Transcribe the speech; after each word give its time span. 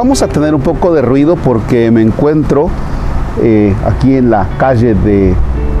Vamos 0.00 0.22
a 0.22 0.28
tener 0.28 0.54
un 0.54 0.62
poco 0.62 0.94
de 0.94 1.02
ruido 1.02 1.36
porque 1.36 1.90
me 1.90 2.00
encuentro 2.00 2.70
eh, 3.42 3.76
aquí 3.84 4.16
en 4.16 4.30
la 4.30 4.48
calle 4.56 4.94
de 4.94 5.34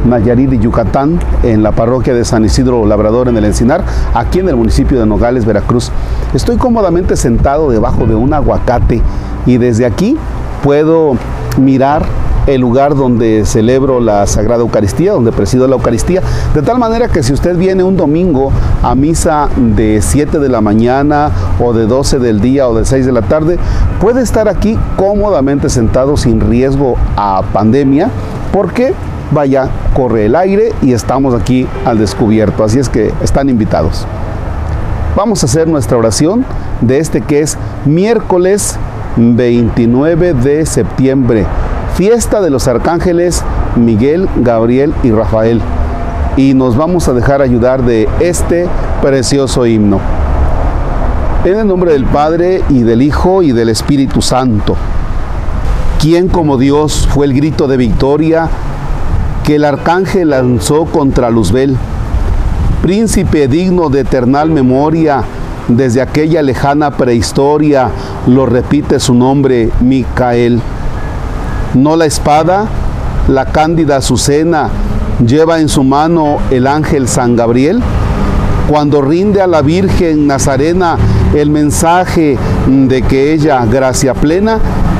Nayarit 0.04 0.52
y 0.52 0.58
Yucatán, 0.58 1.18
en 1.42 1.62
la 1.62 1.72
parroquia 1.72 2.12
de 2.12 2.22
San 2.26 2.44
Isidro 2.44 2.84
Labrador 2.84 3.28
en 3.28 3.38
el 3.38 3.46
Encinar, 3.46 3.82
aquí 4.12 4.40
en 4.40 4.50
el 4.50 4.56
municipio 4.56 5.00
de 5.00 5.06
Nogales, 5.06 5.46
Veracruz. 5.46 5.90
Estoy 6.34 6.58
cómodamente 6.58 7.16
sentado 7.16 7.70
debajo 7.70 8.04
de 8.04 8.14
un 8.14 8.34
aguacate 8.34 9.00
y 9.46 9.56
desde 9.56 9.86
aquí 9.86 10.18
puedo 10.62 11.16
mirar 11.58 12.04
el 12.54 12.60
lugar 12.60 12.94
donde 12.94 13.44
celebro 13.46 14.00
la 14.00 14.26
Sagrada 14.26 14.62
Eucaristía, 14.62 15.12
donde 15.12 15.32
presido 15.32 15.66
la 15.66 15.76
Eucaristía, 15.76 16.22
de 16.54 16.62
tal 16.62 16.78
manera 16.78 17.08
que 17.08 17.22
si 17.22 17.32
usted 17.32 17.56
viene 17.56 17.82
un 17.82 17.96
domingo 17.96 18.52
a 18.82 18.94
misa 18.94 19.48
de 19.56 20.00
7 20.02 20.38
de 20.38 20.48
la 20.48 20.60
mañana 20.60 21.30
o 21.60 21.72
de 21.72 21.86
12 21.86 22.18
del 22.18 22.40
día 22.40 22.68
o 22.68 22.74
de 22.74 22.84
6 22.84 23.06
de 23.06 23.12
la 23.12 23.22
tarde, 23.22 23.58
puede 24.00 24.22
estar 24.22 24.48
aquí 24.48 24.78
cómodamente 24.96 25.68
sentado 25.68 26.16
sin 26.16 26.40
riesgo 26.40 26.96
a 27.16 27.42
pandemia, 27.52 28.10
porque 28.52 28.94
vaya, 29.30 29.68
corre 29.94 30.26
el 30.26 30.34
aire 30.34 30.72
y 30.82 30.92
estamos 30.92 31.34
aquí 31.34 31.66
al 31.84 31.98
descubierto, 31.98 32.64
así 32.64 32.78
es 32.78 32.88
que 32.88 33.12
están 33.22 33.48
invitados. 33.48 34.06
Vamos 35.16 35.42
a 35.42 35.46
hacer 35.46 35.68
nuestra 35.68 35.98
oración 35.98 36.44
de 36.80 36.98
este 36.98 37.20
que 37.20 37.40
es 37.40 37.56
miércoles 37.84 38.76
29 39.16 40.34
de 40.34 40.64
septiembre 40.66 41.46
fiesta 42.00 42.40
de 42.40 42.48
los 42.48 42.66
arcángeles 42.66 43.44
Miguel, 43.76 44.26
Gabriel 44.36 44.94
y 45.02 45.10
Rafael. 45.10 45.60
Y 46.34 46.54
nos 46.54 46.74
vamos 46.74 47.08
a 47.08 47.12
dejar 47.12 47.42
ayudar 47.42 47.84
de 47.84 48.08
este 48.20 48.66
precioso 49.02 49.66
himno. 49.66 50.00
En 51.44 51.58
el 51.58 51.66
nombre 51.66 51.92
del 51.92 52.06
Padre 52.06 52.62
y 52.70 52.84
del 52.84 53.02
Hijo 53.02 53.42
y 53.42 53.52
del 53.52 53.68
Espíritu 53.68 54.22
Santo. 54.22 54.76
¿Quién 56.00 56.28
como 56.28 56.56
Dios 56.56 57.06
fue 57.12 57.26
el 57.26 57.34
grito 57.34 57.68
de 57.68 57.76
victoria 57.76 58.48
que 59.44 59.56
el 59.56 59.66
arcángel 59.66 60.30
lanzó 60.30 60.86
contra 60.86 61.28
Luzbel? 61.28 61.76
Príncipe 62.80 63.46
digno 63.46 63.90
de 63.90 64.00
eternal 64.00 64.48
memoria, 64.48 65.22
desde 65.68 66.00
aquella 66.00 66.40
lejana 66.40 66.92
prehistoria, 66.92 67.90
lo 68.26 68.46
repite 68.46 68.98
su 69.00 69.12
nombre, 69.12 69.68
Micael 69.82 70.62
no 71.74 71.96
la 71.96 72.06
espada, 72.06 72.66
la 73.28 73.46
cándida 73.46 73.96
Azucena 73.96 74.70
lleva 75.24 75.60
en 75.60 75.68
su 75.68 75.84
mano 75.84 76.38
el 76.50 76.66
ángel 76.66 77.08
San 77.08 77.36
Gabriel. 77.36 77.80
Cuando 78.68 79.02
rinde 79.02 79.40
a 79.40 79.46
la 79.46 79.62
Virgen 79.62 80.26
Nazarena 80.26 80.96
el 81.34 81.50
mensaje 81.50 82.38
de 82.66 83.02
que 83.02 83.32
ella, 83.32 83.64
gracia 83.66 84.14
plena, 84.14 84.58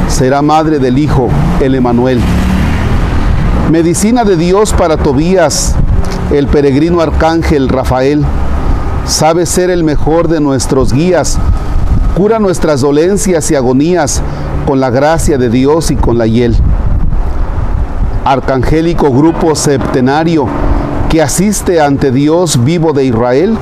será 0.09 0.43
madre 0.43 0.79
del 0.79 0.99
Hijo, 0.99 1.29
el 1.61 1.75
Emanuel. 1.75 2.21
Medicina 3.71 4.25
de 4.25 4.37
Dios 4.37 4.73
para 4.73 4.97
Tobías, 4.97 5.77
el 6.33 6.47
peregrino 6.49 7.01
arcángel 7.01 7.69
Rafael. 7.69 8.25
Sabe 9.07 9.47
ser 9.47 9.71
el 9.71 9.85
mejor 9.85 10.29
de 10.29 10.41
nuestros 10.41 10.93
guías. 10.93 11.39
Cura 12.17 12.39
nuestras 12.39 12.81
dolencias 12.81 13.51
y 13.51 13.55
agonías 13.55 14.23
con 14.71 14.79
la 14.79 14.91
gracia 14.91 15.37
de 15.37 15.51
Dios 15.51 15.91
y 15.91 15.97
con 15.97 16.17
la 16.17 16.29
hiel. 16.29 16.55
Arcangélico 18.25 19.11
grupo 19.11 19.57
septenario 19.57 20.47
que 21.09 21.21
asiste 21.21 21.81
ante 21.81 22.13
Dios 22.13 22.63
vivo 22.65 22.93
de 22.93 23.05
Israel, 23.05 23.59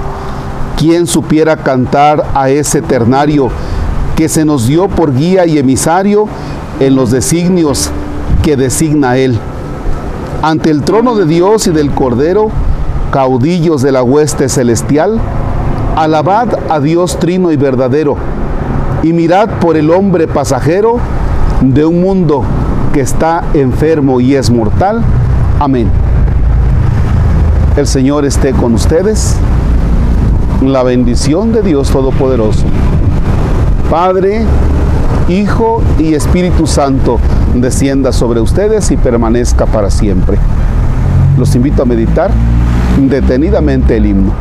quien 0.77 1.07
supiera 1.07 1.57
cantar 1.57 2.27
a 2.35 2.51
ese 2.51 2.83
ternario 2.83 3.49
que 4.17 4.29
se 4.29 4.45
nos 4.45 4.67
dio 4.67 4.89
por 4.89 5.15
guía 5.15 5.47
y 5.47 5.57
emisario 5.57 6.29
en 6.79 6.95
los 6.95 7.11
designios 7.11 7.89
que 8.43 8.59
designa 8.59 9.17
Él. 9.17 9.39
Ante 10.43 10.69
el 10.69 10.83
trono 10.83 11.15
de 11.15 11.25
Dios 11.25 11.69
y 11.69 11.71
del 11.71 11.91
Cordero, 11.91 12.51
caudillos 13.13 13.81
de 13.81 13.93
la 13.93 14.03
hueste 14.03 14.51
celestial, 14.51 15.19
alabad 15.97 16.49
a 16.69 16.81
Dios 16.81 17.19
trino 17.19 17.51
y 17.51 17.57
verdadero 17.57 18.19
y 19.03 19.13
mirad 19.13 19.49
por 19.61 19.77
el 19.77 19.91
hombre 19.91 20.27
pasajero 20.27 20.99
de 21.61 21.85
un 21.85 22.01
mundo 22.01 22.43
que 22.93 23.01
está 23.01 23.45
enfermo 23.55 24.21
y 24.21 24.35
es 24.35 24.51
mortal. 24.51 25.03
Amén. 25.59 25.91
El 27.77 27.87
Señor 27.87 28.25
esté 28.25 28.53
con 28.53 28.75
ustedes. 28.75 29.37
La 30.63 30.83
bendición 30.83 31.53
de 31.53 31.63
Dios 31.63 31.91
Todopoderoso, 31.91 32.65
Padre, 33.89 34.45
Hijo 35.29 35.83
y 35.99 36.15
Espíritu 36.15 36.67
Santo, 36.67 37.21
descienda 37.55 38.11
sobre 38.13 38.41
ustedes 38.41 38.91
y 38.91 38.97
permanezca 38.97 39.67
para 39.67 39.91
siempre. 39.91 40.37
Los 41.39 41.55
invito 41.55 41.83
a 41.83 41.85
meditar 41.85 42.33
detenidamente 43.01 43.97
el 43.97 44.07
himno. 44.07 44.33